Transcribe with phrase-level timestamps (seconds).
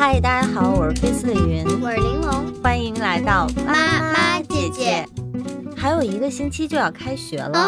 [0.00, 5.06] 嗨，大家好，我是菲斯的云，我是玲珑，欢迎来到妈妈姐姐。
[5.76, 7.58] 还有一个星期就要开学了，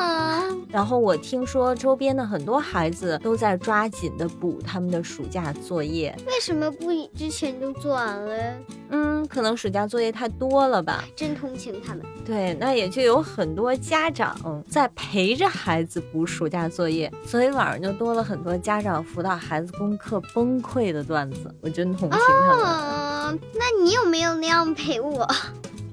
[0.00, 0.42] 啊，
[0.76, 6.14] 然后我听说周边的很多孩子都在抓紧的补他们的暑假作业。
[6.26, 8.54] 为什么不之前就做完了？
[8.90, 11.02] 嗯，可能暑假作业太多了吧。
[11.16, 12.04] 真同情他们。
[12.26, 21.54] 对，那也就有很多家长在陪着孩子补暑假作业，所以网上就多了很多家长辅导孩子功课崩溃的段子。
[21.62, 22.66] 我真同情他们。
[22.66, 25.26] 啊，那你有没有那样陪我？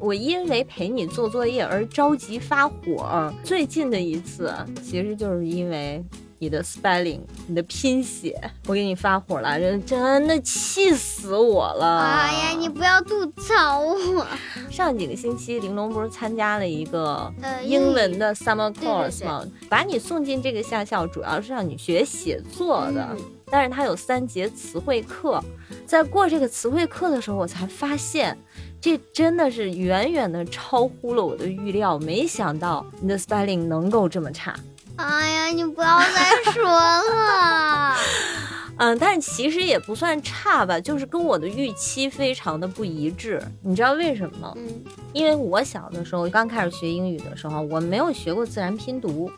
[0.04, 3.34] 我因为陪你做作业而着急发火。
[3.42, 4.54] 最近的一次，
[4.84, 6.04] 其实就是因为
[6.40, 12.02] 你的 spelling，你的拼写，我给你发火了，真真的气死我了。
[12.02, 14.28] 哎呀，你不要吐槽我。
[14.70, 19.46] 上几个星期，玲珑不是参加了一个呃英文的 summer course 吗？
[19.70, 23.08] 把你送进这个夏校，主要是让你学写作的。
[23.12, 23.18] 嗯
[23.54, 25.40] 但是它有三节词汇课，
[25.86, 28.36] 在过这个词汇课的时候，我才发现，
[28.82, 32.00] 这真的是远远的超乎了我的预料。
[32.00, 34.56] 没想到你的 spelling 能够这么差。
[34.96, 37.96] 哎呀，你不要再说了。
[38.78, 43.40] 嗯，但其实也不算差吧，就是跟我的预期非常的不一致。
[43.62, 44.54] 你知道为什么吗？
[44.56, 49.32] 嗯，因为我小的时候刚开始学英语的时候，我没有学过自然拼读。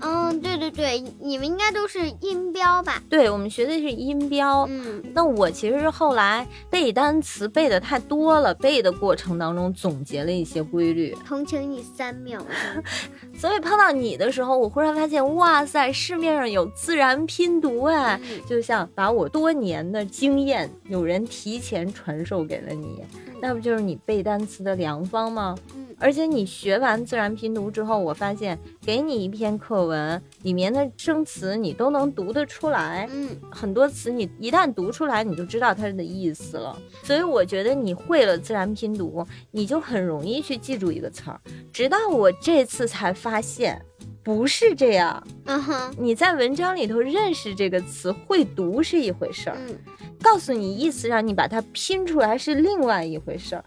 [0.00, 3.02] 嗯，对对对，你们应该都是音标吧？
[3.08, 4.66] 对我们学的是音标。
[4.70, 12.44] 嗯，那我其实是后来背单词背的太多了，背的过程当中总结了一些规律，同情你三秒。
[13.36, 23.04] 所以碰到你的时候，我忽然发现，哇塞，市面上有自然拼读哎，嗯就像把我多年的经验有人提前传授给了你，
[23.40, 25.56] 那不就是你背单词的良方吗？
[25.74, 33.06] 嗯而且你学完自然拼读之后，我发现给你一篇课文，里面的生词你都能读得出来。
[33.12, 36.74] 嗯，很多词你一旦读出来，你就知道它的意思了。
[37.02, 41.38] 所以我觉得你会了自然拼读，你就很容易去记住一个词儿。
[41.70, 43.84] 直到我这次才发现，
[44.22, 45.22] 不是这样。
[45.44, 49.76] 嗯哼，你在文章里头认识这个词，会读是一回事儿，嗯，
[50.22, 53.64] 告诉你意思让你把它拼出来是另外一回事儿。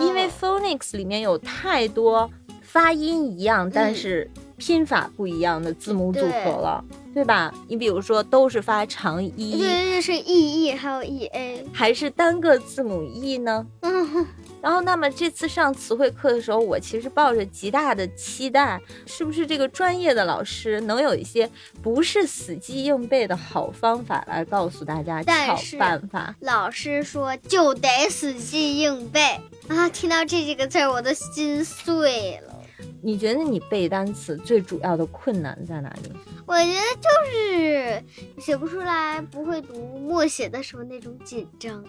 [0.00, 2.28] 因为哦 phonics 里面有太多
[2.62, 6.84] 发音一样，但嗯是拼法不一样的字母组合了，
[7.14, 7.52] 对吧？
[7.68, 11.64] 你比如说都是发长对 e，对对，是 e e 还有 e a。
[11.72, 13.64] 还是单个字母 e 呢？
[13.82, 14.26] 嗯哼，
[14.66, 21.48] 然后，那么这次上词汇课的时候，我其实抱着极大的期待，是不是这个专业的老师能有一些
[21.80, 26.34] 不是死记硬背的好方法来告诉大家巧但是办法？
[26.40, 29.20] 老师说就得死记硬背
[29.68, 29.88] 啊！
[29.88, 32.52] 听到这几个字儿，我的心碎了。
[33.00, 36.10] 你觉得你背单词最主要的困难在哪里？
[36.44, 38.02] 我觉得就是
[38.40, 41.84] 写不出来，不会读，默写的时候那种紧张。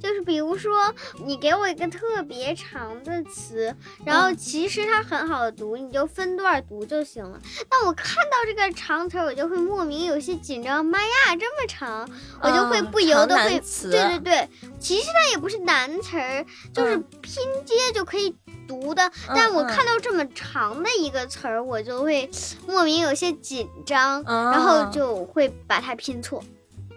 [0.00, 3.74] 就是比如说，你给我一个特别长的词，
[4.04, 7.40] 然后其实它很好读，你就分段读就行了。
[7.68, 10.84] 但我看到这个长词儿，我就会莫名有些紧张。
[10.84, 12.08] 妈呀，这么长，
[12.40, 14.48] 我就会嗯不由得会，对对对。
[14.78, 18.34] 其实它也不是难词儿，就是嗯拼接就可以
[18.68, 19.10] 读的。
[19.28, 22.30] 但我看到这么长的一个词儿，我就会
[22.66, 26.42] 莫名有些紧张，嗯然后就会把它拼错。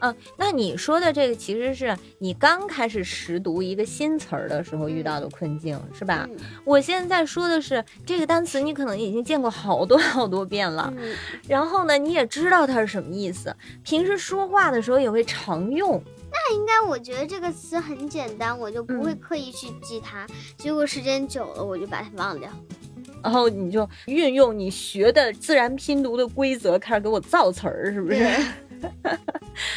[0.02, 6.28] 嗯，那你说的这个其实是你刚开始识读一个新词儿的时候遇到的困境，是吧？
[6.30, 11.14] 嗯我现在说的是这个单词，你可能已经见过好多好多遍了，嗯，
[11.48, 16.02] 然后呢，你也知道它是什么意思，平时说话的时候也会常用。
[16.32, 20.28] 那应该我觉得这个词很简单，我就不会嗯刻意去记它。
[20.58, 22.50] 结果时间久了，我就把它忘掉。
[23.24, 28.26] 然后你就运用你学的自然拼读的规则，开始给我造词儿，是不是？
[28.82, 28.90] 对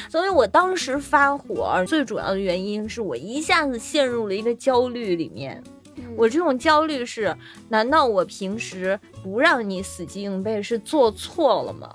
[0.09, 5.63] 所以我当时发火，最主要的原因是我一下子陷入了一个焦虑里面。
[5.97, 7.35] 嗯我这种焦虑是，
[7.69, 11.95] 难道我平时不让你死记硬背是做错了吗？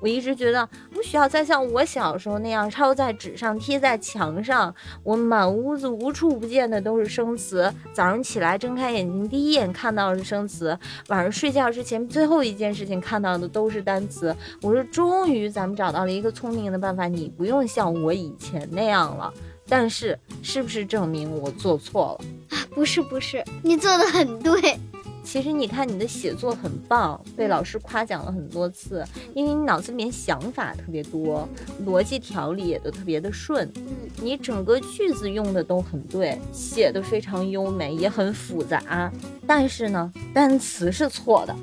[0.00, 7.72] 我一直觉得不需要再像我小时候那样抄在纸上、贴在墙上，我满屋子无处不见的都是生词。
[7.92, 10.74] 早上起来睁开眼睛，第一眼看到的是生词；
[11.08, 14.34] 晚上睡觉之前，最后一件事情看到的都是单词。
[14.62, 19.32] 我说，终于咱们找到了一个聪明的办法，你不用像我以前那样了。
[19.68, 22.56] 但是，是不是证明我做错了？
[22.56, 24.78] 啊不是不是，你做的很对。
[25.22, 31.48] 其实你看你的写作很棒，被老师夸奖了很多次，因为你脑子里面想法特别多，
[31.86, 33.84] 逻辑条理也都特别的顺，嗯，
[34.20, 39.10] 你整个句子用的都很对，写的非常优美，也很复杂。
[39.46, 41.54] 但是呢，单词是错的。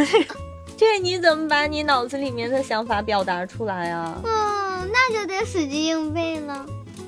[0.76, 4.20] 这你怎么把你脑子里面的想法表达出来啊？
[4.24, 6.66] 嗯，那就得死记硬背了。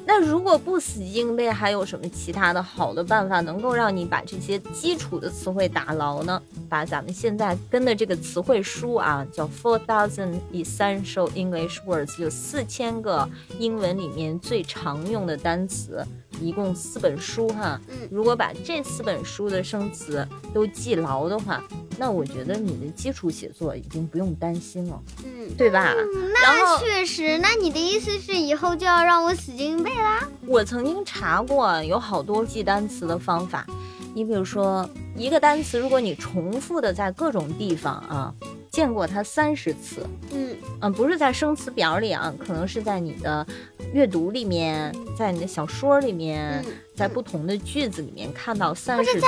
[0.08, 6.40] 那如果不死记硬背，还有什么其他的好的办法能够让你把这些基础的词汇打牢呢？
[6.68, 16.06] 把咱们现在跟的这个词汇书啊，叫 Four Thousand Essential English Words，有四千个英文里面最常用的单词，
[16.40, 17.80] 一共四本书哈。
[17.88, 21.62] 嗯如果把这四本书的生词都记牢的话，
[21.98, 25.94] 那我觉得你的基础写作已经不用担心了，嗯，对吧？
[25.94, 27.38] 嗯那确实。
[27.38, 30.28] 那你的意思是以后就要让我死记硬背啦？
[30.46, 33.66] 我曾经查过，有好多记单词的方法。
[34.14, 38.34] 你比如说，一个单词，如果你重复的在各种地方啊，
[38.70, 43.46] 见过它三十次，嗯嗯，不是在生词表里啊，可能是在你的
[43.92, 49.26] 阅读里面，在你的小说里面，嗯，在不同的句子里面看到三十次。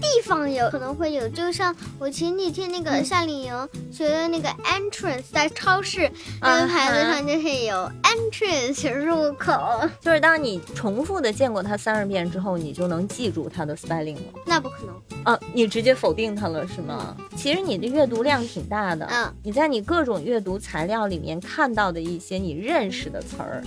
[0.00, 6.10] 地方有可能会有，就像我前几天那嗯个夏令营学的那个 entrance，在超市
[6.40, 14.22] 那啊个牌子上就会有 entrance 入口，就是当你重复的见过它三十遍之后，你就能记住它的 spelling 了。
[14.46, 14.94] 那不可能。
[15.24, 17.14] 啊，你直接否定它了是吗？
[17.36, 23.62] 其实你的阅读量挺大的，嗯你在你各种阅读材料里面看到的一些你认识的词儿，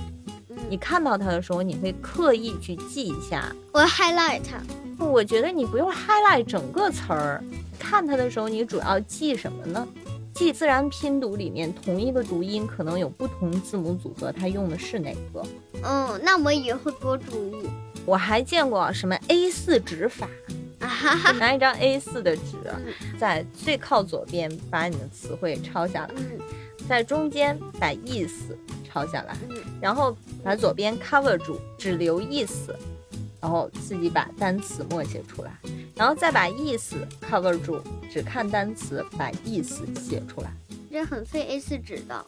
[0.70, 3.54] 你嗯，看到它的时候，你会刻意去记一下。
[3.72, 5.06] 我 highlight 它。
[5.06, 7.44] 我觉得你不用 highlight 整个词儿，
[7.78, 9.88] 看它的时候，你主要记什么呢？
[10.34, 15.44] 记自然拼读里面同一个读音可能有不同字母组合，它用的是哪个？
[15.84, 17.70] 嗯，那我以后多注意。
[18.06, 20.28] 我还见过什么 A 4纸法。
[21.40, 26.10] 拿一张 A 4的纸，嗯在最靠左边把你的词汇抄下来。
[26.18, 26.40] 嗯
[26.88, 28.58] 在中间把意思
[28.94, 32.75] 抄下来，嗯然后把左边 cover 住，只留意思，
[33.42, 35.51] 然后自己把单词默写出来，
[35.95, 36.95] 然后再把意思
[37.28, 37.81] cover 住，
[38.12, 40.54] 只看单词，把意思写出来。
[40.92, 42.25] 这很费 A4 纸的，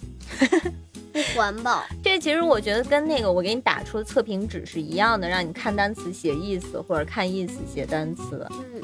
[1.13, 1.83] 不环保。
[2.03, 8.47] 这其实我觉得跟那个我给你打出的测评纸是一样的，让你看单词写意思，或者看意思写单词。
[8.50, 8.81] 嗯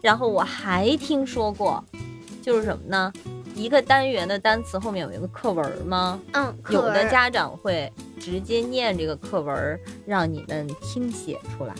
[0.00, 1.82] 然后我还听说过，
[2.40, 3.12] 就是什么呢？
[3.56, 6.20] 一个单元的单词后面有一个课文吗？
[6.34, 11.74] 嗯，有的家长会直接念这个课文，让你们听写出来，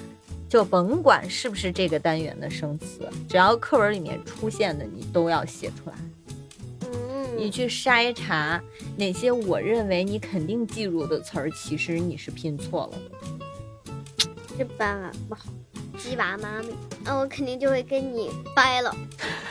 [0.49, 5.97] 就甭管是不是这个单元的生词，只要课文里面出现的，你都要写出来。
[6.81, 8.59] 嗯你嗯，去筛查
[8.97, 13.11] 哪些我认为你肯定记住的词儿，其实你是拼错了的。
[14.57, 15.45] 这办法不好，
[15.99, 16.71] 鸡娃妈咪，
[17.05, 18.97] 那我肯定就会跟你掰了，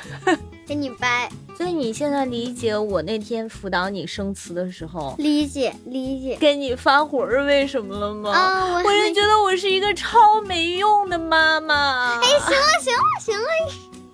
[0.67, 1.29] 跟你掰。
[1.57, 6.37] 所以你现在理解我那天辅导你生词的时候，理解理解。
[6.39, 8.29] 跟你发火是为什么了吗？
[8.31, 12.19] 啊，我我是觉得我是一个超没用的妈妈。
[12.19, 13.73] 哎，行了行了行了，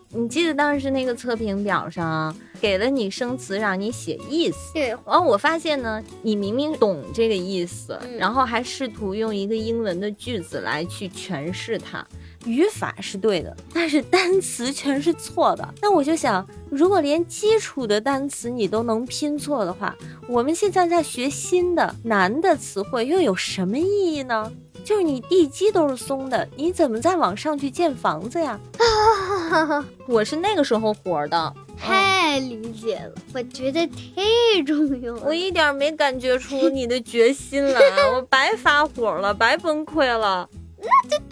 [0.09, 4.73] 你记得当时那个测评表上给了你生词，让你写意思。
[4.73, 12.05] 对，然后我发现呢，你明明懂这个意思，嗯然后还试图用一个英文的句子来去诠释它。
[12.45, 15.73] 语法是对的，但是单词全是错的。
[15.81, 19.95] 那我就想，如果连基础的单词你都能拼错的话，
[20.27, 24.51] 我们现在在学新的难的词汇又有什么意义呢？
[24.83, 28.59] 就是你地基都是松的，你怎么再往上去建房子呀？
[30.07, 35.21] 我是那个时候火的，太理解了，我觉得太重要了。
[35.23, 37.79] 我一点没感觉出你的决心来，
[38.15, 40.49] 我白发火了，白崩溃了。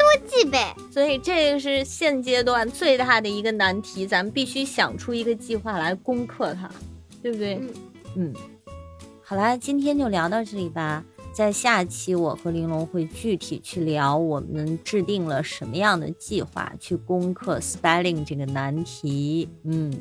[0.09, 0.75] 多记呗。
[0.91, 6.69] 所以这个是现阶段最大的一个难题，咱们必须想出一个计划来攻克它，
[7.21, 7.55] 对不对？
[7.55, 7.69] 嗯
[8.15, 8.33] 嗯，
[9.23, 11.03] 好啦，今天就聊到这里吧。
[11.31, 19.47] 在下期，我和玲珑会具体去聊我们制定了什么样的计划去攻克 spelling 这个难题。
[19.63, 19.93] 嗯，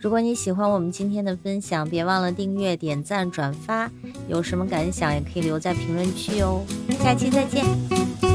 [0.00, 3.90] 如果你喜欢我们今天的分享，别忘了订阅、点赞、转发。
[4.28, 6.62] 有什么感想也可以留在评论区哦。
[6.98, 8.25] 下期再见。